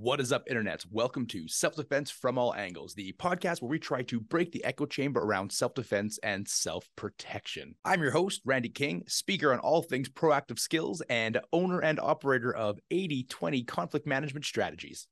[0.00, 0.84] What is up, internets?
[0.90, 4.64] Welcome to Self Defense from All Angles, the podcast where we try to break the
[4.64, 7.76] echo chamber around self defense and self protection.
[7.84, 12.52] I'm your host, Randy King, speaker on all things proactive skills and owner and operator
[12.52, 15.06] of 80 20 conflict management strategies.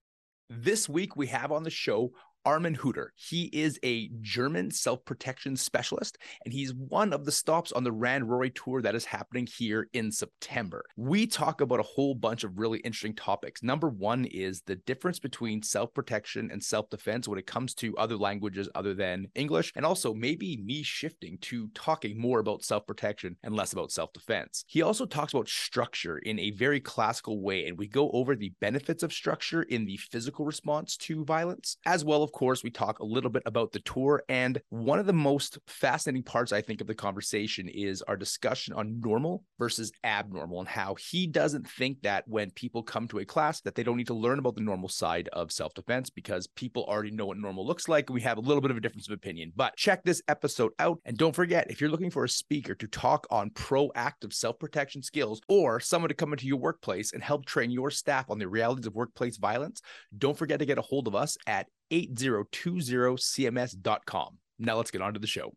[0.50, 2.10] This week, we have on the show
[2.44, 3.12] Armin Hutter.
[3.16, 7.92] He is a German self protection specialist, and he's one of the stops on the
[7.92, 10.84] RandRory tour that is happening here in September.
[10.96, 13.62] We talk about a whole bunch of really interesting topics.
[13.62, 17.96] Number one is the difference between self protection and self defense when it comes to
[17.96, 22.86] other languages other than English, and also maybe me shifting to talking more about self
[22.86, 24.64] protection and less about self defense.
[24.66, 28.52] He also talks about structure in a very classical way, and we go over the
[28.60, 32.70] benefits of structure in the physical response to violence, as well, of of course, we
[32.70, 34.22] talk a little bit about the tour.
[34.26, 38.72] And one of the most fascinating parts, I think, of the conversation is our discussion
[38.72, 43.24] on normal versus abnormal and how he doesn't think that when people come to a
[43.26, 46.84] class that they don't need to learn about the normal side of self-defense because people
[46.84, 48.08] already know what normal looks like.
[48.08, 49.52] We have a little bit of a difference of opinion.
[49.54, 51.00] But check this episode out.
[51.04, 55.42] And don't forget, if you're looking for a speaker to talk on proactive self-protection skills
[55.48, 58.86] or someone to come into your workplace and help train your staff on the realities
[58.86, 59.82] of workplace violence,
[60.16, 64.38] don't forget to get a hold of us at 8020cms.com.
[64.58, 65.52] Now let's get on to the show.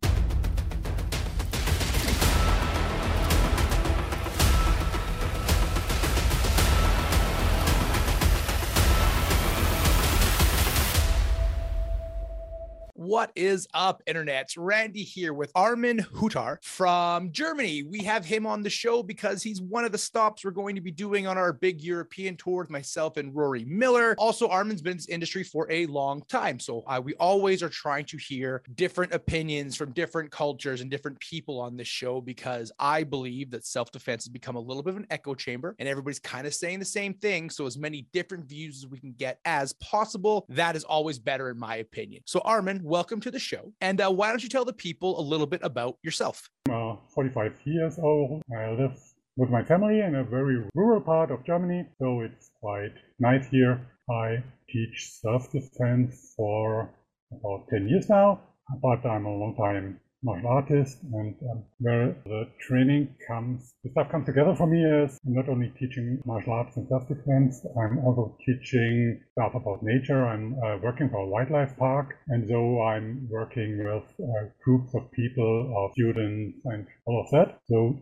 [13.05, 14.55] What is up, internets?
[14.57, 17.83] Randy here with Armin Hutter from Germany.
[17.83, 20.81] We have him on the show because he's one of the stops we're going to
[20.81, 24.15] be doing on our big European tour with myself and Rory Miller.
[24.17, 26.59] Also, Armin's been in this industry for a long time.
[26.59, 31.19] So uh, we always are trying to hear different opinions from different cultures and different
[31.19, 34.95] people on this show because I believe that self defense has become a little bit
[34.95, 37.51] of an echo chamber and everybody's kind of saying the same thing.
[37.51, 41.51] So, as many different views as we can get as possible, that is always better,
[41.51, 42.23] in my opinion.
[42.25, 43.73] So, Armin, welcome to the show.
[43.81, 46.49] And uh, why don't you tell the people a little bit about yourself?
[46.69, 48.41] I'm uh, 45 years old.
[48.57, 48.97] I live
[49.35, 53.81] with my family in a very rural part of Germany, so it's quite nice here.
[54.09, 56.89] I teach self defense for
[57.37, 58.39] about 10 years now,
[58.81, 64.09] but I'm a long time martial artist and um, where the training comes, the stuff
[64.11, 68.35] comes together for me is I'm not only teaching martial arts and self-defense, I'm also
[68.43, 70.25] teaching stuff about nature.
[70.25, 75.11] I'm uh, working for a wildlife park and so I'm working with uh, groups of
[75.11, 77.59] people, of students and all of that.
[77.69, 77.99] So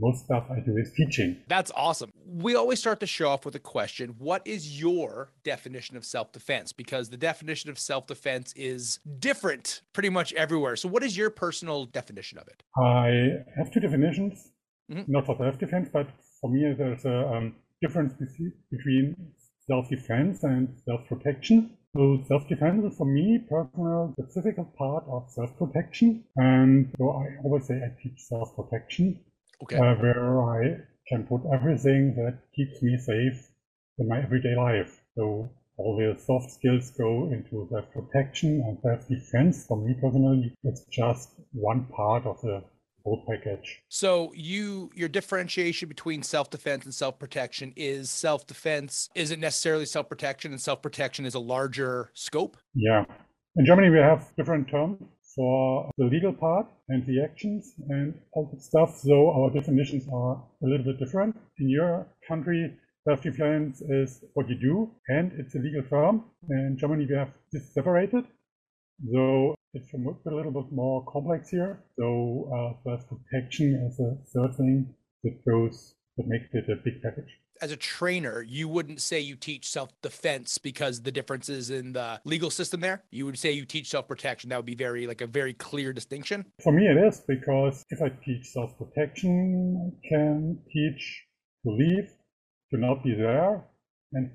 [0.00, 1.42] most stuff I do is teaching.
[1.46, 2.10] That's awesome.
[2.26, 4.16] We always start to show off with a question.
[4.18, 6.72] What is your definition of self-defense?
[6.72, 10.74] Because the definition of self-defense is different pretty much everywhere.
[10.74, 12.62] So what is your personal personal definition of it?
[12.76, 13.08] I
[13.56, 14.52] have two definitions,
[14.90, 15.04] mm-hmm.
[15.14, 16.08] not for self-defense, but
[16.40, 17.46] for me there's a um,
[17.82, 18.12] difference
[18.70, 19.04] between
[19.70, 21.58] self-defense and self-protection.
[21.94, 27.64] So self-defense is for me personal, the physical part of self-protection, and so I always
[27.68, 29.20] say I teach self-protection,
[29.64, 29.76] okay.
[29.76, 30.62] uh, where I
[31.10, 33.38] can put everything that keeps me safe
[33.98, 34.92] in my everyday life.
[35.16, 35.50] So
[35.82, 39.66] all the soft skills go into self-protection and self-defense.
[39.66, 42.62] For me personally, it's just one part of the
[43.04, 43.82] whole package.
[43.88, 51.26] So you your differentiation between self-defense and self-protection is self-defense isn't necessarily self-protection and self-protection
[51.26, 52.56] is a larger scope?
[52.74, 53.04] Yeah.
[53.56, 55.02] In Germany we have different terms
[55.34, 58.96] for the legal part and the actions and all that stuff.
[58.98, 61.36] So our definitions are a little bit different.
[61.58, 62.72] In your country,
[63.08, 66.24] Self-defense is what you do, and it's a legal term.
[66.48, 68.24] In Germany, we have this separated.
[69.12, 71.82] So it's a little bit more complex here.
[71.98, 77.30] So uh, self-protection is a third thing that goes that makes it a big package.
[77.60, 82.50] As a trainer, you wouldn't say you teach self-defense because the differences in the legal
[82.50, 83.02] system there.
[83.10, 84.50] You would say you teach self-protection.
[84.50, 86.44] That would be very like a very clear distinction.
[86.62, 91.24] For me, it is because if I teach self-protection, I can teach
[91.64, 92.10] leave
[92.72, 93.62] to not be there
[94.12, 94.30] and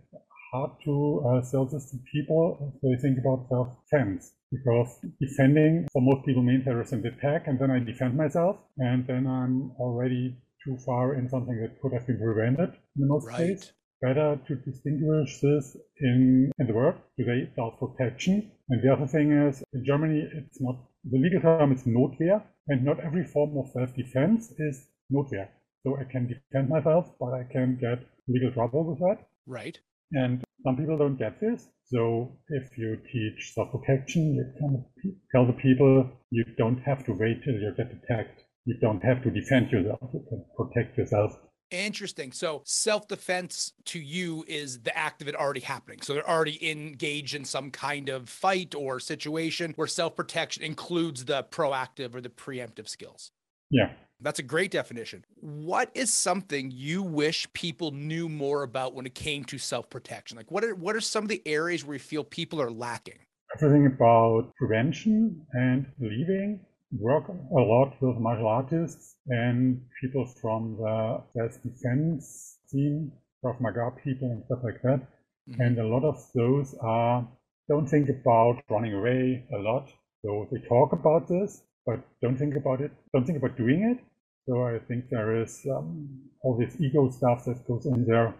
[0.51, 6.01] hard to uh, sell this to people if they think about self-defense because defending for
[6.01, 9.71] most people means there is an attack and then I defend myself and then I'm
[9.77, 13.37] already too far in something that could have been prevented in most right.
[13.37, 13.73] cases.
[14.01, 18.51] Better to distinguish this in, in the word today self-protection.
[18.69, 22.85] And the other thing is in Germany it's not the legal term is Notwehr and
[22.85, 25.47] not every form of self-defense is Notwehr.
[25.83, 29.27] So I can defend myself, but I can get legal trouble with that.
[29.45, 29.79] Right.
[30.13, 31.67] And some people don't get this.
[31.85, 37.43] So if you teach self-protection, you can tell the people you don't have to wait
[37.43, 38.43] till you get attacked.
[38.65, 39.99] You don't have to defend yourself.
[40.13, 41.37] You can protect yourself
[41.69, 42.31] Interesting.
[42.31, 46.01] So self defense to you is the act of it already happening.
[46.01, 51.25] So they're already engaged in some kind of fight or situation where self protection includes
[51.25, 53.31] the proactive or the preemptive skills.
[53.69, 53.91] Yeah.
[54.19, 55.25] That's a great definition.
[55.35, 60.37] What is something you wish people knew more about when it came to self protection?
[60.37, 63.19] Like, what are what are some of the areas where you feel people are lacking?
[63.55, 66.61] Everything about prevention and leaving.
[66.99, 73.11] Work a lot with martial artists and people from the self defense team,
[73.43, 75.01] Krav Maga people and stuff like that.
[75.49, 75.61] Mm-hmm.
[75.61, 77.27] And a lot of those are
[77.69, 79.89] don't think about running away a lot.
[80.23, 82.91] So they talk about this, but don't think about it.
[83.13, 84.03] Don't think about doing it.
[84.47, 86.07] So I think there is um,
[86.41, 88.33] all this ego stuff that goes in there.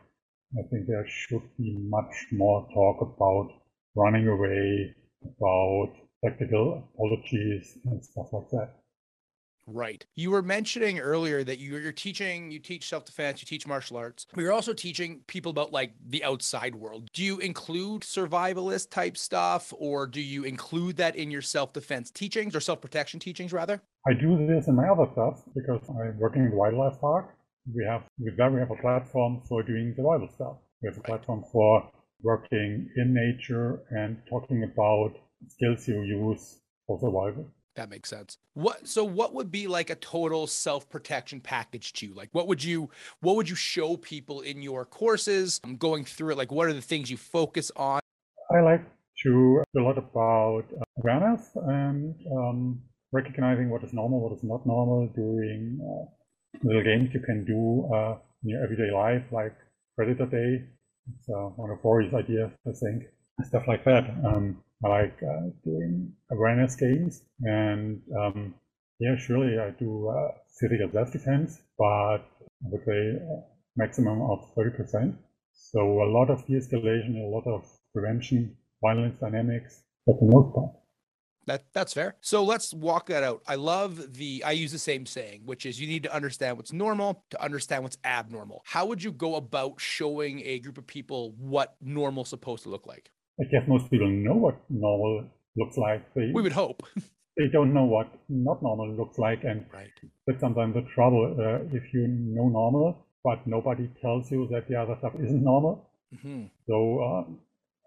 [0.57, 3.49] I think there should be much more talk about
[3.93, 5.91] running away, about
[6.23, 8.69] technical apologies and stuff like that.
[9.69, 10.05] Right.
[10.15, 13.97] You were mentioning earlier that you, are teaching, you teach self defense, you teach martial
[13.97, 14.25] arts.
[14.33, 17.09] But you're also teaching people about like the outside world.
[17.11, 22.11] Do you include survivalist type stuff or do you include that in your self defense
[22.11, 23.81] teachings or self protection teachings rather?
[24.07, 27.35] I do this in my other stuff because I'm working in the wildlife park.
[27.75, 30.55] We have, with that, we have a platform for doing survival stuff.
[30.81, 35.15] We have a platform for working in nature and talking about
[35.49, 37.51] skills you use for survival.
[37.75, 38.37] That makes sense.
[38.53, 42.13] What so what would be like a total self-protection package to you?
[42.15, 42.89] Like what would you
[43.19, 46.37] what would you show people in your courses I'm going through it?
[46.39, 47.99] Like what are the things you focus on?
[48.51, 48.83] I like
[49.23, 52.81] to a lot about uh, awareness and um,
[53.11, 56.05] recognizing what is normal, what is not normal, doing uh,
[56.63, 59.55] little games you can do uh, in your everyday life, like
[59.95, 60.65] Predator Day.
[61.13, 63.03] It's uh, one of Rory's ideas, I think,
[63.43, 64.03] stuff like that.
[64.25, 68.55] Um, I like uh, doing awareness games, and um,
[68.99, 73.19] yeah, surely I do uh, physical self-defense, but I would say
[73.75, 75.15] maximum of 30%.
[75.53, 80.71] So a lot of de-escalation, a lot of prevention, violence dynamics, for the most part.
[81.47, 82.15] That that's fair.
[82.19, 83.41] So let's walk that out.
[83.47, 86.73] I love the I use the same saying, which is you need to understand what's
[86.73, 88.61] normal to understand what's abnormal.
[88.65, 92.85] How would you go about showing a group of people what normal supposed to look
[92.85, 93.11] like?
[93.39, 96.13] I guess most people know what normal looks like.
[96.13, 96.83] They, we would hope.
[97.37, 99.89] they don't know what not normal looks like, and right.
[100.25, 101.33] that's sometimes the trouble.
[101.39, 105.89] Uh, if you know normal, but nobody tells you that the other stuff isn't normal.
[106.13, 106.45] Mm-hmm.
[106.67, 107.23] So uh,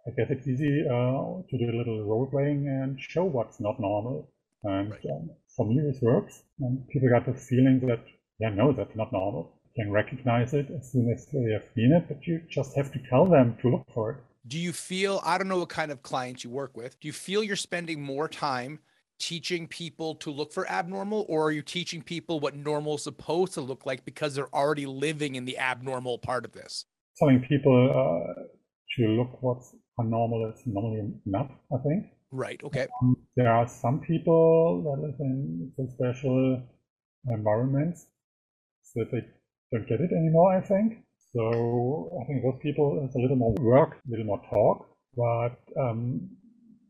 [0.07, 3.79] I guess it's easy uh, to do a little role playing and show what's not
[3.81, 4.31] normal.
[4.65, 5.01] And right.
[5.13, 6.43] um, for me, this works.
[6.61, 8.05] And people got the feeling that,
[8.39, 9.55] yeah, no, that's not normal.
[9.75, 12.93] You can recognize it as soon as they have seen it, but you just have
[12.93, 14.17] to tell them to look for it
[14.47, 17.13] do you feel i don't know what kind of clients you work with do you
[17.13, 18.79] feel you're spending more time
[19.19, 23.53] teaching people to look for abnormal or are you teaching people what normal is supposed
[23.53, 26.87] to look like because they're already living in the abnormal part of this
[27.19, 28.43] telling people uh,
[28.97, 32.07] to look what's abnormal is normally enough i think.
[32.33, 32.87] Right okay.
[33.03, 36.63] Um, there are some people that live in some special
[37.29, 38.07] environments
[38.83, 39.23] so they
[39.73, 40.89] don't get it anymore i think.
[41.33, 41.43] So
[42.21, 44.79] I think those people, it's a little more work, a little more talk,
[45.17, 46.29] but um,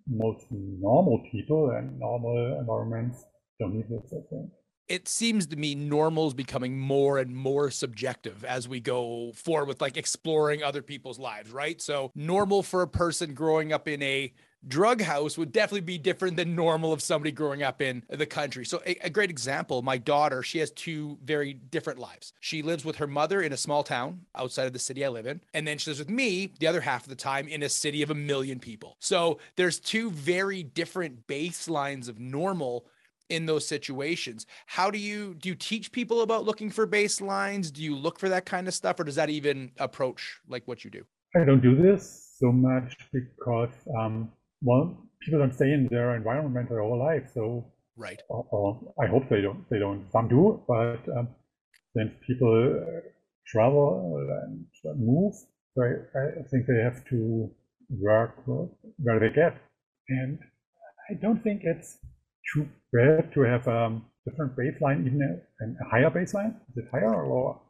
[0.07, 3.23] most normal people and normal environments
[3.59, 4.51] don't need this, I think
[4.91, 9.69] it seems to me normal is becoming more and more subjective as we go forward
[9.69, 11.81] with like exploring other people's lives, right?
[11.81, 14.33] So normal for a person growing up in a
[14.67, 18.65] drug house would definitely be different than normal of somebody growing up in the country.
[18.65, 22.33] So a, a, great example, my daughter, she has two very different lives.
[22.41, 25.27] She lives with her mother in a small town outside of the city I live
[25.27, 27.69] in, and then she lives with me the other half of the time in a
[27.69, 28.97] city of a million people.
[28.99, 32.85] So there's two very different baselines of normal
[33.31, 34.47] in those situations.
[34.67, 37.73] How do you do you teach people about looking for baselines?
[37.73, 40.85] Do you look for that kind of stuff or does that even approach like what
[40.85, 41.05] you do?
[41.35, 44.31] I don't do this so much because um
[44.63, 47.31] well, people don't stay in their environment their whole life.
[47.35, 48.21] So, right.
[48.29, 49.69] Or, or I hope they don't.
[49.71, 50.11] They don't.
[50.13, 51.29] Some do, but um,
[51.95, 53.01] then people uh,
[53.47, 54.67] travel and
[54.99, 55.35] move.
[55.75, 57.51] So I, I, think they have to
[57.91, 59.57] work where they get,
[60.09, 60.39] and
[61.09, 61.99] I don't think it's
[62.55, 66.55] too bad to have a um, different baseline, even a, a higher baseline.
[66.71, 67.61] Is it higher or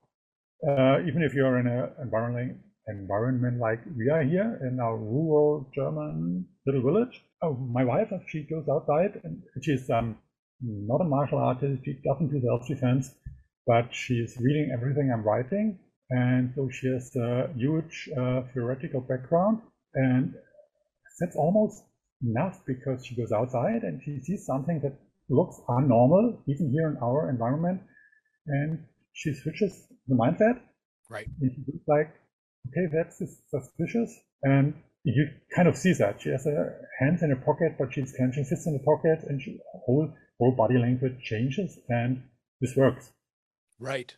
[0.67, 2.59] uh, even if you're in an environment
[2.89, 7.23] environment like we are here in our rural German little village.
[7.43, 10.19] Oh, my wife, she goes outside and she's um,
[10.61, 11.85] not a martial artist.
[11.85, 13.15] She doesn't do self-defense,
[13.67, 15.79] but she's reading everything I'm writing.
[16.11, 19.61] And so she has a huge uh, theoretical background.
[19.95, 20.35] And
[21.21, 21.85] that's almost
[22.23, 24.99] enough because she goes outside and she sees something that
[25.29, 27.81] looks unnormal, even here in our environment.
[28.47, 30.61] And she switches the mindset
[31.11, 31.27] Right.
[31.41, 32.15] It's like,
[32.69, 34.17] okay, that's suspicious.
[34.45, 36.23] And you kind of see that.
[36.23, 39.43] She has her hands in her pocket, but she's clenching fists in the pocket, and
[39.43, 42.23] she, whole whole body language changes, and
[42.61, 43.11] this works.
[43.81, 44.15] Right.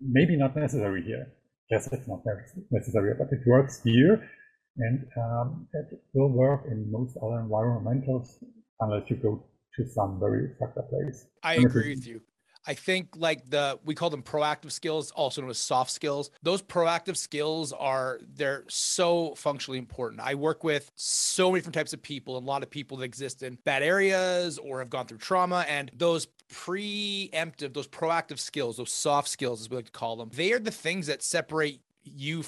[0.00, 1.32] Maybe not necessary here.
[1.70, 2.22] Yes, it's not
[2.70, 4.28] necessary, but it works here,
[4.76, 8.42] and um, it will work in most other environmentals
[8.80, 9.44] unless you go
[9.76, 11.26] to some very fucked up place.
[11.42, 12.20] I agree with you.
[12.64, 16.30] I think like the we call them proactive skills, also known as soft skills.
[16.42, 20.20] Those proactive skills are they're so functionally important.
[20.20, 23.04] I work with so many different types of people, and a lot of people that
[23.04, 28.76] exist in bad areas or have gone through trauma, and those preemptive, those proactive skills,
[28.76, 31.80] those soft skills, as we like to call them, they are the things that separate
[32.04, 32.44] you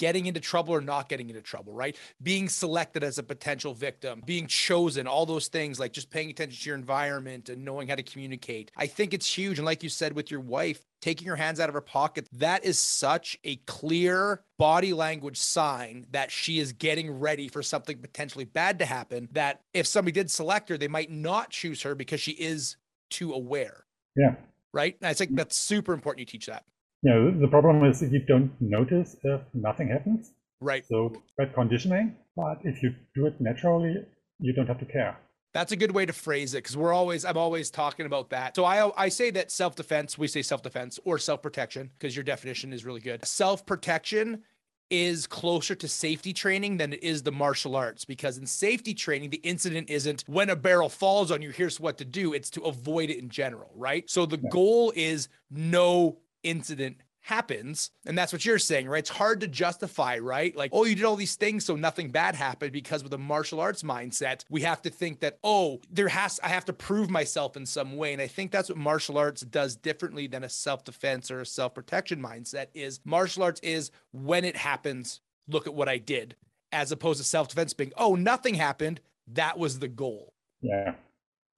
[0.00, 1.94] getting into trouble or not getting into trouble, right?
[2.22, 6.58] Being selected as a potential victim, being chosen, all those things, like just paying attention
[6.58, 8.72] to your environment and knowing how to communicate.
[8.78, 9.58] I think it's huge.
[9.58, 12.64] And like you said with your wife, taking her hands out of her pocket, that
[12.64, 18.46] is such a clear body language sign that she is getting ready for something potentially
[18.46, 19.28] bad to happen.
[19.32, 22.78] That if somebody did select her, they might not choose her because she is
[23.10, 23.84] too aware.
[24.16, 24.36] Yeah.
[24.72, 24.96] Right.
[25.00, 26.64] And I think that's super important you teach that.
[27.02, 30.32] Yeah, the problem is if you don't notice if nothing happens.
[30.60, 30.84] Right.
[30.86, 32.16] So bad conditioning.
[32.36, 34.04] But if you do it naturally,
[34.38, 35.16] you don't have to care.
[35.52, 38.54] That's a good way to phrase it because we're always I'm always talking about that.
[38.54, 42.84] So I I say that self-defense, we say self-defense or self-protection because your definition is
[42.84, 43.24] really good.
[43.24, 44.42] Self-protection
[44.90, 49.30] is closer to safety training than it is the martial arts because in safety training
[49.30, 52.60] the incident isn't when a barrel falls on you here's what to do it's to
[52.62, 58.44] avoid it in general right so the goal is no incident happens and that's what
[58.44, 59.00] you're saying right?
[59.00, 60.56] It's hard to justify right?
[60.56, 63.60] Like oh you did all these things so nothing bad happened because with a martial
[63.60, 67.56] arts mindset we have to think that oh there has i have to prove myself
[67.56, 68.12] in some way.
[68.12, 72.22] And i think that's what martial arts does differently than a self-defense or a self-protection
[72.22, 76.36] mindset is martial arts is when it happens look at what i did
[76.72, 79.00] as opposed to self-defense being oh nothing happened.
[79.32, 80.34] That was the goal.
[80.60, 80.94] Yeah.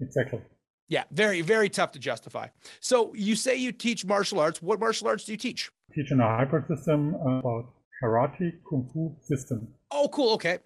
[0.01, 0.43] Exactly
[0.93, 2.49] yeah, very, very tough to justify.
[2.81, 4.61] So you say you teach martial arts.
[4.61, 5.71] What martial arts do you teach?
[5.95, 7.73] Teach in a hybrid system about
[8.03, 9.69] karate kung fu system.
[9.91, 10.35] Oh, cool.
[10.35, 10.59] Okay.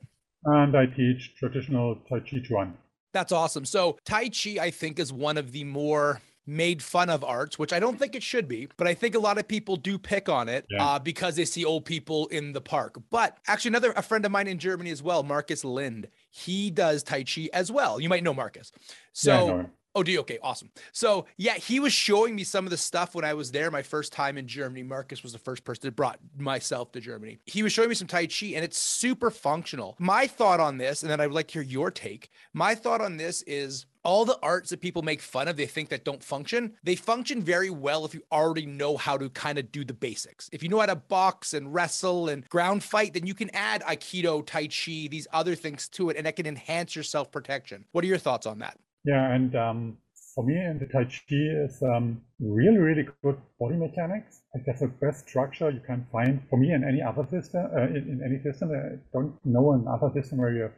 [0.45, 2.75] And I teach traditional Tai Chi Chuan.
[3.13, 3.65] That's awesome.
[3.65, 7.73] So Tai Chi, I think, is one of the more made fun of arts, which
[7.73, 10.29] I don't think it should be, but I think a lot of people do pick
[10.29, 10.85] on it yeah.
[10.85, 13.01] uh, because they see old people in the park.
[13.11, 17.05] But actually, another a friend of mine in Germany as well, Marcus Lind, he does
[17.05, 18.01] Tai Chi as well.
[18.01, 18.73] You might know Marcus.
[19.13, 19.47] So.
[19.47, 19.67] Yeah,
[19.97, 20.21] Oh, do you?
[20.21, 20.71] Okay, awesome.
[20.93, 23.81] So yeah, he was showing me some of the stuff when I was there my
[23.81, 24.83] first time in Germany.
[24.83, 27.39] Marcus was the first person that brought myself to Germany.
[27.47, 29.97] He was showing me some Tai Chi and it's super functional.
[29.99, 32.31] My thought on this, and then I would like to hear your take.
[32.53, 35.89] My thought on this is all the arts that people make fun of, they think
[35.89, 39.73] that don't function, they function very well if you already know how to kind of
[39.73, 40.51] do the basics.
[40.53, 43.83] If you know how to box and wrestle and ground fight, then you can add
[43.83, 47.87] Aikido, Tai Chi, these other things to it, and that can enhance your self protection.
[47.93, 48.77] What are your thoughts on that?
[49.07, 49.99] Yeah, and um,
[50.35, 54.43] for me, in the Tai Chi is um, really, really good body mechanics.
[54.55, 57.71] I guess the best structure you can find for me in any other system.
[57.73, 60.73] Uh, in, in, any system, I don't know another system where you have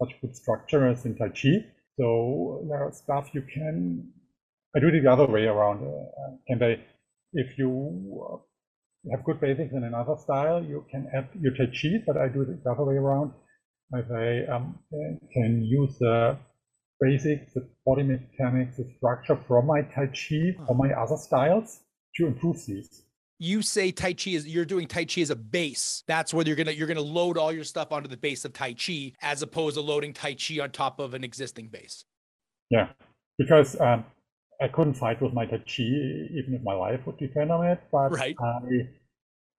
[0.00, 1.66] such good structure as in Tai Chi.
[1.98, 4.08] So there are stuff you can.
[4.76, 5.84] I do it the other way around.
[5.84, 6.80] Uh, can they,
[7.32, 8.40] if you
[9.10, 12.42] have good basics in another style, you can add your Tai Chi, but I do
[12.42, 13.32] it the other way around.
[13.92, 14.78] If I um,
[15.32, 16.38] can use the
[17.04, 21.80] basics, the body mechanics, the structure from my Tai Chi or my other styles
[22.16, 23.02] to improve these.
[23.38, 26.02] You say Tai Chi is you're doing Tai Chi as a base.
[26.06, 28.74] That's where you're gonna you're gonna load all your stuff onto the base of Tai
[28.74, 32.04] Chi as opposed to loading Tai Chi on top of an existing base.
[32.70, 32.88] Yeah,
[33.38, 34.04] because um,
[34.62, 37.80] I couldn't fight with my Tai Chi even if my life would depend on it.
[37.92, 38.36] But right.
[38.40, 38.88] I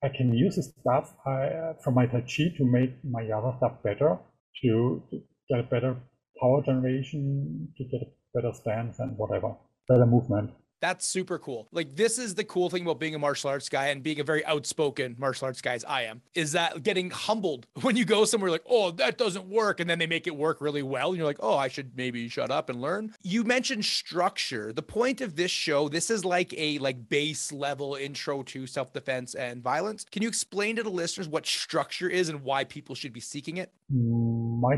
[0.04, 3.54] I can use the stuff I, uh, from my Tai Chi to make my other
[3.58, 4.18] stuff better,
[4.62, 5.96] to, to get a better
[6.40, 9.56] power generation to get a better stance and whatever,
[9.88, 10.52] better movement.
[10.82, 11.68] That's super cool.
[11.72, 14.24] Like this is the cool thing about being a martial arts guy and being a
[14.24, 18.26] very outspoken martial arts guy as I am, is that getting humbled when you go
[18.26, 19.80] somewhere like, oh, that doesn't work.
[19.80, 21.10] And then they make it work really well.
[21.10, 23.16] And you're like, oh, I should maybe shut up and learn.
[23.24, 24.74] You mentioned structure.
[24.74, 29.34] The point of this show, this is like a like base level intro to self-defense
[29.36, 30.06] and violence.
[30.12, 33.58] Can you explain to the listeners what structure is and why people should be seeking
[33.58, 33.72] it?
[33.92, 34.78] Mm, My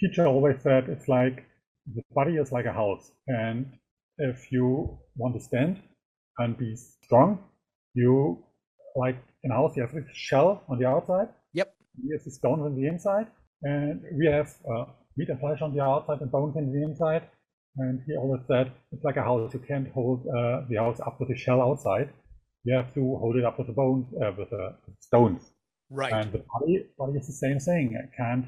[0.00, 1.44] teacher always said it's like
[1.94, 3.12] the body is like a house.
[3.26, 3.66] And
[4.18, 5.82] if you want to stand
[6.38, 7.38] and be strong,
[7.94, 8.42] you
[8.96, 11.28] like in a house, you have a shell on the outside.
[11.52, 11.74] Yep.
[12.02, 13.26] You have the stones on the inside.
[13.62, 14.84] And we have uh,
[15.16, 17.22] meat and flesh on the outside and bones on the inside.
[17.78, 19.52] And he always said it's like a house.
[19.52, 22.10] You can't hold uh, the house up with the shell outside.
[22.64, 25.42] you have to hold it up with the bones, uh, with the stones.
[25.90, 26.12] Right.
[26.12, 27.94] And the body, body is the same thing.
[27.94, 28.46] It can't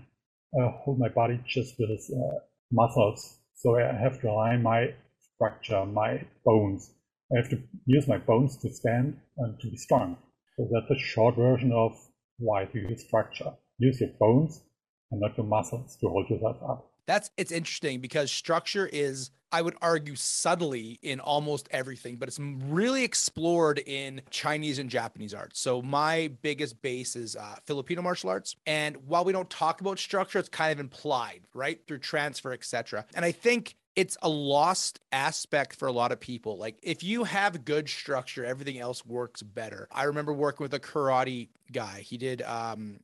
[0.55, 2.39] uh, hold my body just with uh,
[2.71, 3.39] muscles.
[3.55, 4.95] So I have to align my
[5.35, 6.91] structure, my bones.
[7.33, 10.17] I have to use my bones to stand and to be strong.
[10.57, 11.93] So that's a short version of
[12.39, 13.53] why to use structure.
[13.79, 14.63] Use your bones
[15.11, 16.91] and not your muscles to hold yourself up.
[17.07, 22.39] That's it's interesting because structure is, I would argue, subtly in almost everything, but it's
[22.39, 25.57] really explored in Chinese and Japanese art.
[25.57, 29.99] So my biggest base is uh, Filipino martial arts, and while we don't talk about
[29.99, 33.05] structure, it's kind of implied, right, through transfer, etc.
[33.15, 36.57] And I think it's a lost aspect for a lot of people.
[36.57, 39.89] Like if you have good structure, everything else works better.
[39.91, 42.05] I remember working with a karate guy.
[42.07, 43.01] He did um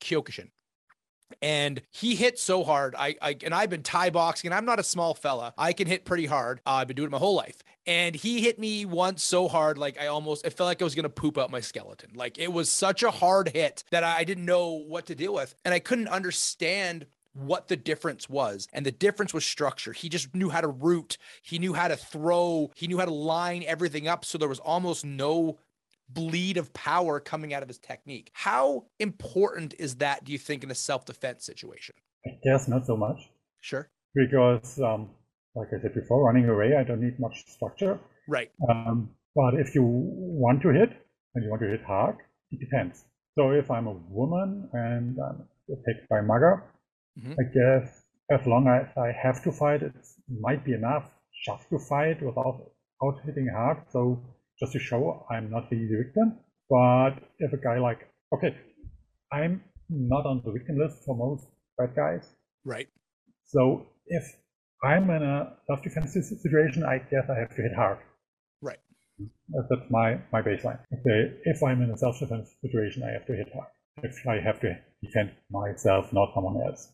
[0.00, 0.48] Kyokushin
[1.42, 2.94] and he hit so hard.
[2.96, 5.54] I, I and I've been Thai boxing, and I'm not a small fella.
[5.56, 6.60] I can hit pretty hard.
[6.66, 7.62] Uh, I've been doing it my whole life.
[7.86, 10.94] And he hit me once so hard, like I almost, it felt like I was
[10.94, 12.10] gonna poop out my skeleton.
[12.14, 15.54] Like it was such a hard hit that I didn't know what to deal with,
[15.64, 18.66] and I couldn't understand what the difference was.
[18.72, 19.92] And the difference was structure.
[19.92, 21.18] He just knew how to root.
[21.42, 22.70] He knew how to throw.
[22.74, 24.24] He knew how to line everything up.
[24.24, 25.58] So there was almost no
[26.08, 28.30] bleed of power coming out of his technique.
[28.32, 31.94] How important is that, do you think, in a self defense situation?
[32.26, 33.30] I guess not so much.
[33.60, 33.88] Sure.
[34.14, 35.10] Because, um,
[35.54, 37.98] like I said before, running away, I don't need much structure.
[38.26, 38.50] Right.
[38.68, 40.90] Um, but if you want to hit
[41.34, 42.16] and you want to hit hard,
[42.50, 43.04] it depends.
[43.36, 46.64] So if I'm a woman and I'm attacked by mugger,
[47.18, 47.32] mm-hmm.
[47.32, 49.92] I guess as long as I have to fight, it
[50.40, 51.10] might be enough
[51.46, 52.60] just to fight without,
[53.00, 53.78] without hitting hard.
[53.90, 54.20] So
[54.60, 56.38] just to show I'm not the victim.
[56.70, 58.00] But if a guy like,
[58.34, 58.54] okay,
[59.32, 61.46] I'm not on the victim list for most
[61.78, 62.28] bad guys.
[62.64, 62.88] Right.
[63.46, 64.24] So if
[64.84, 67.98] I'm in a self-defense situation, I guess I have to hit hard.
[68.60, 68.78] Right.
[69.48, 70.78] That's my, my baseline.
[70.92, 73.68] Okay, if I'm in a self-defense situation, I have to hit hard.
[74.02, 76.92] If I have to defend myself, not someone else.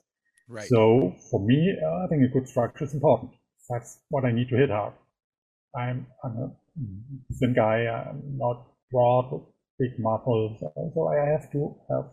[0.49, 0.69] Right.
[0.69, 3.33] So for me, uh, I think a good structure is important.
[3.69, 4.95] That's what I need to hit hard.
[5.77, 6.53] I'm, I'm a
[7.39, 9.47] thin guy, I'm not broad,
[9.79, 12.05] big muscles, uh, so I have to have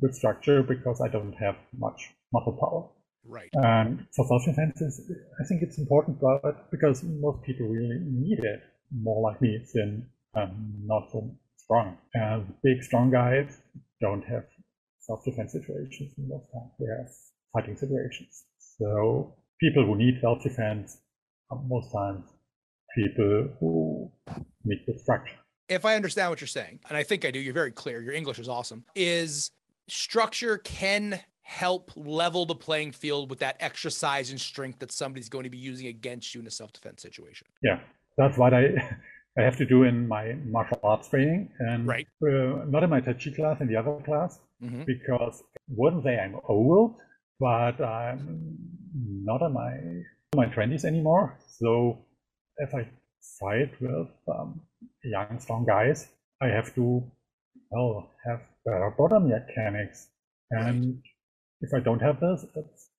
[0.00, 2.88] good structure because I don't have much muscle power.
[3.28, 3.50] Right.
[3.54, 5.00] And for self-defense,
[5.40, 10.06] I think it's important, but because most people really need it, more like me, thin,
[10.34, 11.98] um, not so strong.
[12.14, 13.58] And big, strong guys
[14.00, 14.44] don't have
[15.00, 16.70] self-defense situations most times.
[16.78, 17.10] They have
[17.52, 18.44] fighting situations.
[18.58, 20.98] So people who need self-defense
[21.50, 22.24] uh, most times
[22.96, 24.10] people who
[24.64, 25.36] meet the structure.
[25.68, 28.14] If I understand what you're saying, and I think I do, you're very clear, your
[28.14, 29.50] English is awesome, is
[29.88, 35.28] structure can help level the playing field with that extra size and strength that somebody's
[35.28, 37.46] going to be using against you in a self-defense situation.
[37.62, 37.78] Yeah,
[38.16, 38.62] that's what I
[39.38, 42.06] I have to do in my martial arts training, and right.
[42.22, 44.84] uh, not in my Tai Chi class, in the other class, mm-hmm.
[44.86, 46.94] because wouldn't say I'm old,
[47.38, 48.56] but I'm
[48.94, 49.72] not in my
[50.34, 51.38] my twenties anymore.
[51.46, 52.05] So
[52.58, 52.88] if I
[53.40, 54.60] fight with um,
[55.04, 56.08] young, strong guys,
[56.40, 57.02] I have to
[57.70, 60.08] well have better bottom mechanics,
[60.50, 61.02] and right.
[61.62, 62.90] if I don't have this, it's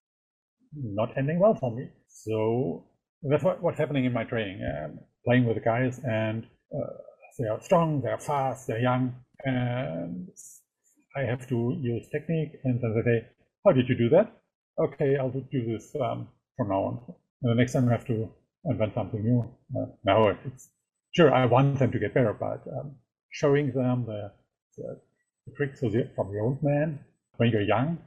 [0.73, 1.89] not ending well for me.
[2.07, 2.85] So
[3.23, 4.61] that's what, what's happening in my training.
[5.25, 6.93] Playing with the guys, and uh,
[7.37, 10.29] they are strong, they are fast, they're young, and
[11.15, 12.51] I have to use technique.
[12.63, 13.27] And then they say,
[13.65, 14.31] "How did you do that?"
[14.79, 17.15] Okay, I'll do this um, from now on.
[17.41, 18.29] And the next time I have to
[18.67, 19.49] invent something new.
[19.75, 20.69] Uh, no, it's
[21.11, 22.95] sure I want them to get better, but um,
[23.29, 24.31] showing them the,
[24.77, 24.99] the,
[25.45, 26.99] the tricks from the old man
[27.37, 27.97] when you're young,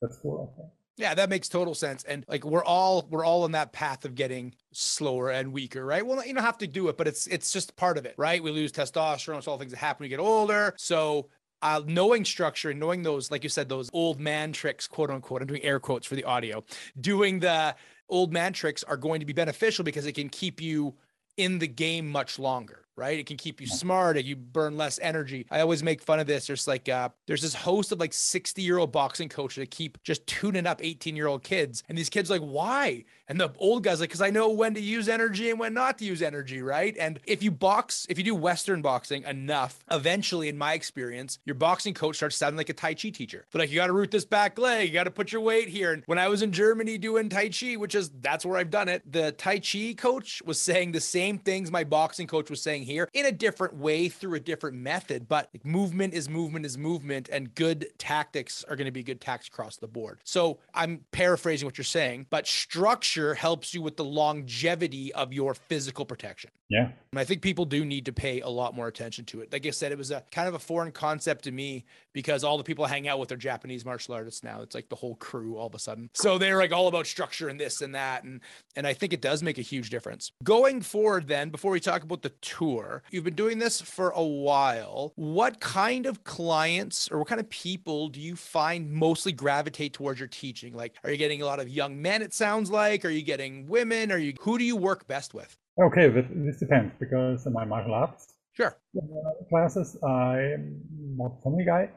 [0.00, 0.52] that's cool.
[0.52, 0.72] I think.
[0.96, 2.02] Yeah, that makes total sense.
[2.04, 6.04] And like we're all we're all on that path of getting slower and weaker, right?
[6.04, 8.42] Well, you don't have to do it, but it's it's just part of it, right?
[8.42, 10.74] We lose testosterone, it's all things that happen when we get older.
[10.76, 11.28] So
[11.62, 15.40] uh, knowing structure and knowing those, like you said, those old man tricks, quote unquote.
[15.40, 16.64] I'm doing air quotes for the audio.
[17.00, 17.76] Doing the
[18.08, 20.94] old man tricks are going to be beneficial because it can keep you
[21.36, 23.18] in the game much longer right?
[23.18, 24.22] It can keep you smart.
[24.22, 25.46] You burn less energy.
[25.50, 26.48] I always make fun of this.
[26.48, 30.02] There's like uh, there's this host of like 60 year old boxing coaches that keep
[30.02, 33.04] just tuning up 18 year old kids, and these kids like why?
[33.28, 35.98] And the old guys like because I know when to use energy and when not
[35.98, 36.96] to use energy, right?
[36.98, 41.54] And if you box, if you do Western boxing enough, eventually, in my experience, your
[41.54, 43.46] boxing coach starts sounding like a Tai Chi teacher.
[43.52, 45.68] But like you got to root this back leg, you got to put your weight
[45.68, 45.92] here.
[45.92, 48.88] And when I was in Germany doing Tai Chi, which is that's where I've done
[48.88, 52.87] it, the Tai Chi coach was saying the same things my boxing coach was saying
[52.88, 55.28] here in a different way through a different method.
[55.28, 59.48] But movement is movement is movement, and good tactics are going to be good tactics
[59.48, 60.20] across the board.
[60.24, 65.54] So I'm paraphrasing what you're saying, but structure helps you with the longevity of your
[65.54, 66.50] physical protection.
[66.68, 66.90] Yeah.
[67.12, 69.52] And I think people do need to pay a lot more attention to it.
[69.52, 72.58] Like I said, it was a kind of a foreign concept to me because all
[72.58, 74.60] the people I hang out with are Japanese martial artists now.
[74.60, 76.10] It's like the whole crew all of a sudden.
[76.12, 78.24] So they're like all about structure and this and that.
[78.24, 78.40] And
[78.76, 80.30] and I think it does make a huge difference.
[80.44, 82.77] Going forward, then, before we talk about the tour,
[83.10, 85.12] you've been doing this for a while.
[85.16, 90.18] What kind of clients or what kind of people do you find mostly gravitate towards
[90.20, 90.74] your teaching?
[90.74, 93.04] Like, are you getting a lot of young men, it sounds like?
[93.04, 94.10] Are you getting women?
[94.12, 95.56] Are you who do you work best with?
[95.80, 98.76] Okay, this, this depends because in my martial arts Sure.
[98.96, 100.80] uh, classes, I'm
[101.16, 101.90] more family guy.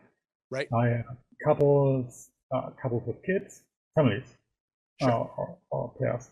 [0.51, 0.67] Right.
[0.73, 3.63] I have couples, uh, couples with kids,
[3.95, 4.27] families,
[5.01, 5.09] Sure.
[5.11, 6.29] uh, or, or pairs.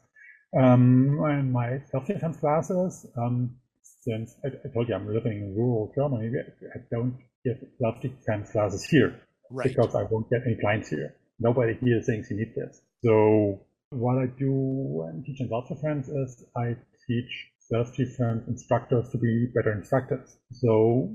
[0.55, 3.55] Um, and my self-defense classes, um,
[4.01, 6.31] since I, I told you I'm living in rural Germany,
[6.75, 9.67] I don't give self-defense classes here Right.
[9.67, 11.15] because I won't get any clients here.
[11.39, 12.81] Nobody here thinks you need this.
[13.03, 16.75] So what I do when teaching self-defense is I
[17.07, 20.37] teach self-defense instructors to be better instructors.
[20.51, 21.11] So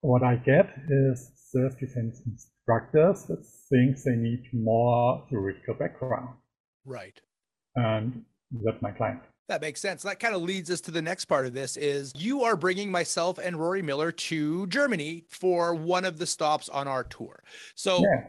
[0.00, 6.36] what I get is self-defense instructors that think they need more theoretical background,
[6.86, 7.18] Right.
[7.74, 9.22] and that's my client.
[9.48, 10.02] That makes sense.
[10.02, 12.90] That kind of leads us to the next part of this is you are bringing
[12.90, 17.42] myself and Rory Miller to Germany for one of the stops on our tour.
[17.74, 18.28] So Yeah.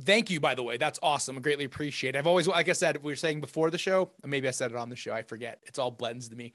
[0.00, 0.76] Thank you, by the way.
[0.76, 1.36] That's awesome.
[1.36, 2.18] I greatly appreciate it.
[2.18, 4.76] I've always, like I said, we were saying before the show, maybe I said it
[4.76, 5.12] on the show.
[5.12, 5.60] I forget.
[5.64, 6.52] It's all blends to me.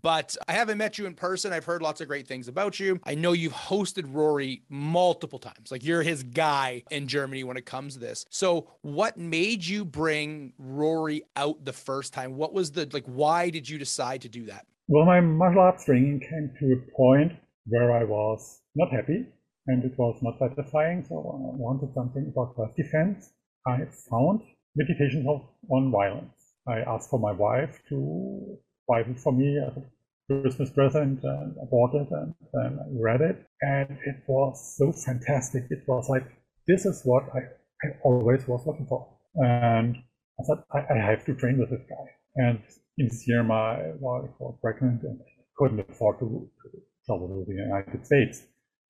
[0.00, 1.52] But I haven't met you in person.
[1.52, 3.00] I've heard lots of great things about you.
[3.04, 5.70] I know you've hosted Rory multiple times.
[5.70, 8.24] Like you're his guy in Germany when it comes to this.
[8.30, 12.36] So what made you bring Rory out the first time?
[12.36, 14.66] What was the like why did you decide to do that?
[14.88, 17.32] Well, my martial arts training came to a point
[17.66, 19.26] where I was not happy
[19.66, 21.04] and it was not satisfying.
[21.08, 23.30] So I wanted something about self-defense.
[23.66, 23.78] I
[24.10, 24.40] found
[24.74, 26.34] meditations of, on violence.
[26.66, 31.54] I asked for my wife to buy it for me as a Christmas present and
[31.60, 35.64] I bought it and I read it and it was so fantastic.
[35.70, 36.24] It was like,
[36.66, 37.40] this is what I,
[37.86, 39.08] I always was looking for.
[39.34, 39.96] And
[40.40, 42.06] I said, I, I have to train with this guy.
[42.36, 42.60] And
[42.98, 45.20] in this year, my wife was pregnant and
[45.56, 48.42] couldn't afford to, to travel to the United States.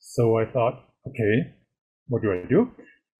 [0.03, 1.55] So I thought, okay,
[2.09, 2.71] what do I do?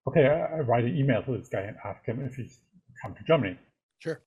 [0.09, 2.59] Okay, I, I write an email to this guy and ask him if he's
[3.03, 3.57] come to Germany.
[4.01, 4.21] Sure.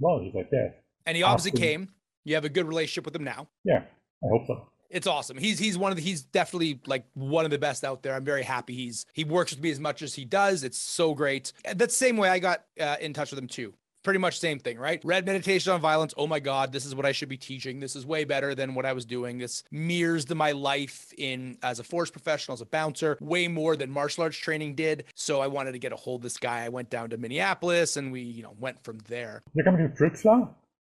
[0.00, 0.72] Well, he's like, yes.
[1.04, 1.90] And he obviously came.
[2.24, 3.46] You have a good relationship with him now.
[3.64, 3.82] Yeah,
[4.24, 4.68] I hope so.
[4.88, 5.36] It's awesome.
[5.36, 8.14] He's he's one of the he's definitely like one of the best out there.
[8.14, 10.64] I'm very happy he's he works with me as much as he does.
[10.64, 11.52] It's so great.
[11.74, 13.74] That same way I got uh, in touch with him too.
[14.06, 15.04] Pretty much same thing, right?
[15.04, 16.14] Read meditation on violence.
[16.16, 17.80] Oh my god, this is what I should be teaching.
[17.80, 19.36] This is way better than what I was doing.
[19.36, 23.74] This mirrors the, my life in as a force professional, as a bouncer, way more
[23.74, 25.06] than martial arts training did.
[25.16, 26.64] So I wanted to get a hold of this guy.
[26.64, 29.42] I went down to Minneapolis and we, you know, went from there.
[29.54, 30.50] You're coming to Fritzlar?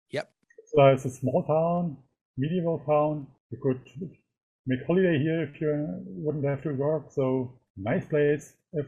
[0.09, 0.31] Yep.
[0.73, 1.95] Fritzlar is a small town,
[2.35, 3.27] medieval town.
[3.51, 3.79] You could
[4.65, 7.11] make holiday here if you wouldn't have to work.
[7.11, 8.55] So nice place.
[8.71, 8.87] If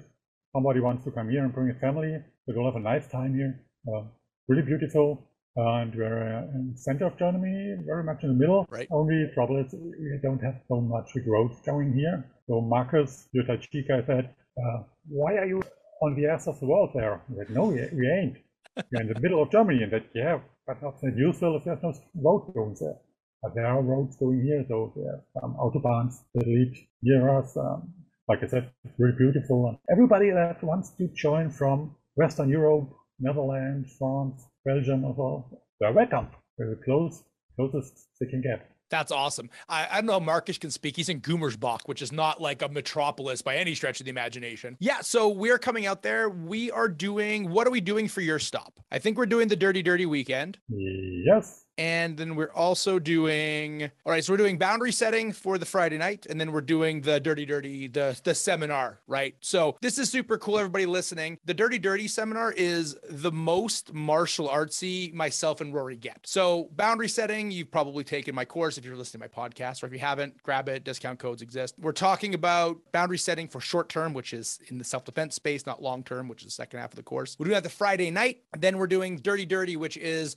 [0.51, 3.35] somebody wants to come here and bring a family, they will have a nice time
[3.35, 3.61] here.
[3.87, 4.03] Uh,
[4.47, 5.29] really beautiful.
[5.57, 8.67] and we're uh, in the center of Germany, very much in the middle.
[8.69, 8.87] Right.
[8.91, 12.25] Only trouble is we don't have so much growth going here.
[12.47, 15.61] So Marcus, your Tai Chi guy said, uh, why are you
[16.01, 17.21] on the ass of the world there?
[17.31, 18.37] I said, no, we, we ain't.
[18.91, 19.83] We're in the middle of Germany.
[19.83, 22.97] And that, yeah, but not that useful if there's no road going there.
[23.41, 27.55] But there are roads going here, so there are some autobahns that lead near us.
[27.55, 27.93] Um,
[28.27, 29.67] like I said, it's very beautiful.
[29.67, 35.49] And everybody that wants to join from Western Europe, Netherlands, France, Belgium, as well,
[35.79, 36.27] they're welcome.
[36.57, 37.23] We're the close,
[37.55, 38.71] closest they can get.
[38.89, 39.49] That's awesome.
[39.67, 40.95] I, I don't know how Marcus can speak.
[40.95, 44.77] He's in Gummersbach, which is not like a metropolis by any stretch of the imagination.
[44.79, 46.29] Yeah, so we're coming out there.
[46.29, 48.79] We are doing what are we doing for your stop?
[48.91, 50.59] I think we're doing the Dirty Dirty weekend.
[50.69, 51.64] Yes.
[51.77, 55.97] And then we're also doing all right, so we're doing boundary setting for the Friday
[55.97, 59.35] night, and then we're doing the dirty dirty, the the seminar, right?
[59.41, 61.37] So this is super cool, everybody listening.
[61.45, 66.19] The Dirty Dirty seminar is the most martial artsy myself and Rory get.
[66.23, 69.87] So boundary setting, you've probably taken my course if you're listening to my podcast, or
[69.87, 70.83] if you haven't, grab it.
[70.83, 71.75] Discount codes exist.
[71.77, 75.81] We're talking about boundary setting for short term, which is in the self-defense space, not
[75.81, 77.35] long term, which is the second half of the course.
[77.37, 78.43] We're doing that the Friday night.
[78.57, 80.35] Then we're doing dirty dirty, which is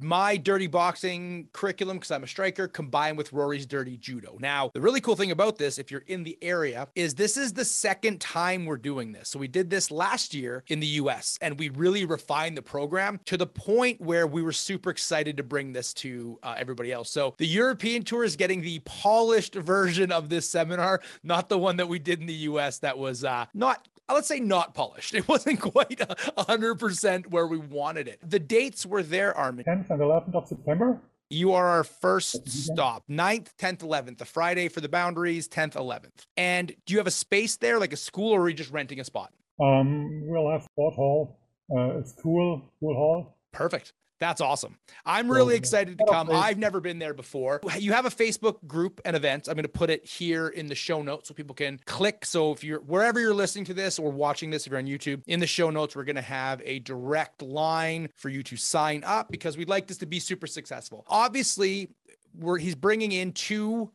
[0.00, 4.36] my dirty boxing curriculum because I'm a striker combined with Rory's dirty judo.
[4.40, 7.52] Now, the really cool thing about this, if you're in the area, is this is
[7.52, 9.28] the second time we're doing this.
[9.28, 13.20] So we did this last year in the US and we really refined the program
[13.26, 17.10] to the point where we were super excited to bring this to uh, everybody else.
[17.10, 21.76] So the European tour is getting the polished version of this seminar, not the one
[21.76, 25.14] that we did in the US that was uh, not let's say not polished.
[25.14, 28.18] It wasn't quite a hundred percent where we wanted it.
[28.28, 29.64] The dates were there, Armin.
[29.64, 31.00] 10th and 11th of September.
[31.30, 36.26] You are our first stop, 9th, 10th, 11th, the Friday for the boundaries, 10th, 11th.
[36.36, 39.00] And do you have a space there, like a school, or are you just renting
[39.00, 39.32] a spot?
[39.60, 41.38] Um, we'll have sport hall,
[41.76, 43.36] uh, school, school hall.
[43.52, 43.92] Perfect.
[44.18, 44.78] That's awesome.
[45.04, 46.30] I'm really excited to come.
[46.30, 47.60] I've never been there before.
[47.78, 49.48] You have a Facebook group and events.
[49.48, 52.24] I'm going to put it here in the show notes so people can click.
[52.24, 55.22] So if you're wherever you're listening to this or watching this, if you're on YouTube,
[55.26, 59.04] in the show notes, we're going to have a direct line for you to sign
[59.04, 61.04] up because we'd like this to be super successful.
[61.08, 61.90] Obviously,
[62.34, 63.90] we're he's bringing in two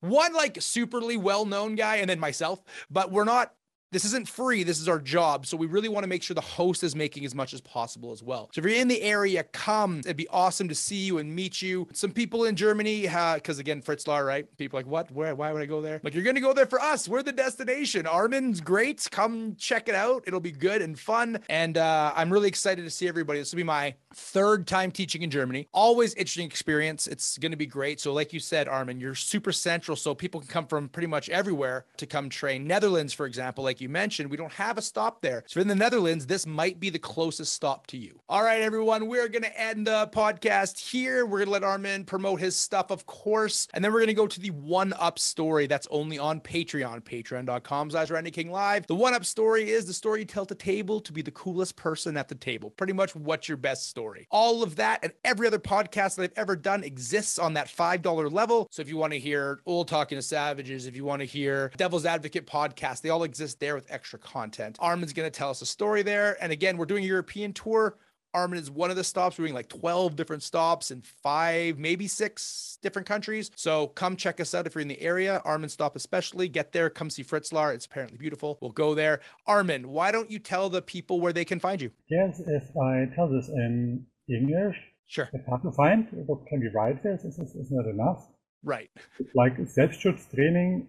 [0.00, 3.54] one like superly well-known guy and then myself, but we're not
[3.94, 4.64] this isn't free.
[4.64, 5.46] This is our job.
[5.46, 8.10] So we really want to make sure the host is making as much as possible
[8.10, 8.50] as well.
[8.52, 10.00] So if you're in the area, come.
[10.00, 11.86] It'd be awesome to see you and meet you.
[11.92, 14.44] Some people in Germany, because uh, again, Fritzlar, right?
[14.58, 15.12] People like, what?
[15.12, 15.36] Where?
[15.36, 16.00] Why would I go there?
[16.02, 17.08] Like, you're going to go there for us.
[17.08, 18.04] We're the destination.
[18.04, 19.06] Armin's great.
[19.12, 20.24] Come check it out.
[20.26, 21.38] It'll be good and fun.
[21.48, 23.38] And uh, I'm really excited to see everybody.
[23.38, 25.68] This will be my third time teaching in Germany.
[25.72, 27.06] Always interesting experience.
[27.06, 28.00] It's going to be great.
[28.00, 29.94] So, like you said, Armin, you're super central.
[29.96, 32.66] So people can come from pretty much everywhere to come train.
[32.66, 35.44] Netherlands, for example, like mentioned, we don't have a stop there.
[35.46, 38.20] So in the Netherlands, this might be the closest stop to you.
[38.28, 41.26] All right, everyone, we're going to end the podcast here.
[41.26, 43.68] We're going to let Armin promote his stuff, of course.
[43.74, 47.02] And then we're going to go to the one up story that's only on Patreon,
[47.02, 48.86] patreon.com slash Randy King Live.
[48.86, 51.76] The one up story is the story you tell to table to be the coolest
[51.76, 52.70] person at the table.
[52.70, 54.26] Pretty much what's your best story.
[54.30, 58.32] All of that and every other podcast that I've ever done exists on that $5
[58.32, 58.68] level.
[58.70, 61.70] So if you want to hear Old Talking to Savages, if you want to hear
[61.76, 64.76] Devil's Advocate podcast, they all exist there with extra content.
[64.78, 66.36] Armin's going to tell us a story there.
[66.42, 67.96] And again, we're doing a European tour.
[68.34, 69.38] Armin is one of the stops.
[69.38, 73.50] We're doing like 12 different stops in five, maybe six different countries.
[73.54, 75.40] So come check us out if you're in the area.
[75.44, 76.48] Armin stop especially.
[76.48, 77.72] Get there, come see Fritzlar.
[77.72, 78.58] It's apparently beautiful.
[78.60, 79.20] We'll go there.
[79.46, 81.90] Armin, why don't you tell the people where they can find you?
[82.10, 85.30] Yes, if I tell this in English, sure.
[85.32, 86.08] It's hard to find.
[86.26, 87.24] What can we write this?
[87.24, 88.26] Is, is, is not enough.
[88.62, 88.90] Right.
[89.34, 90.86] Like Selbstschutztraining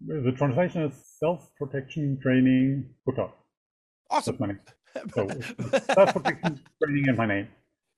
[0.05, 3.27] The translation is self-protection training Hutter.
[4.09, 4.37] Awesome.
[4.37, 4.59] That's my name.
[5.13, 5.27] So
[5.93, 7.47] self-protection training and my name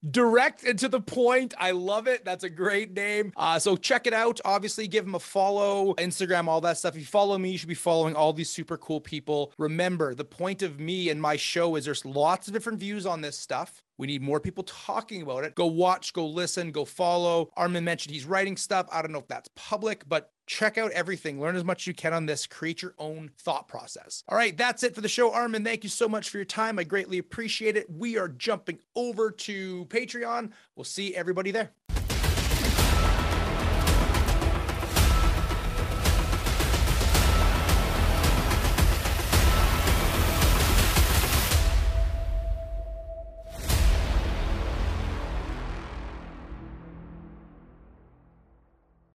[0.10, 1.54] direct and to the point.
[1.58, 2.26] I love it.
[2.26, 3.34] That's a great name.
[3.36, 4.40] Uh, so check it out.
[4.46, 6.96] Obviously, give him a follow, Instagram, all that stuff.
[6.96, 9.54] If you follow me, you should be following all these super cool people.
[9.58, 13.22] Remember, the point of me and my show is there's lots of different views on
[13.22, 13.84] this stuff.
[14.00, 15.56] We need more people talking about it.
[15.56, 17.50] Go watch, go listen, go follow.
[17.58, 18.88] Armin mentioned he's writing stuff.
[18.94, 21.42] I don't know if that's public, but check out everything.
[21.42, 22.48] Learn as much as you can on this.
[22.48, 24.24] Create your own thought process.
[24.30, 25.34] All right, that's it for the show.
[25.34, 26.80] Armin, thank you so much for your time.
[26.80, 27.90] I greatly appreciate it.
[27.90, 30.52] We are jumping over to Patreon.
[30.78, 31.72] We'll see everybody there.